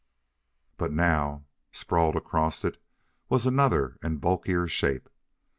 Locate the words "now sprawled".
0.91-2.15